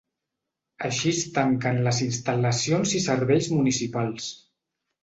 [0.87, 4.37] Així es tanquen les instal·lacions i serveis municipals.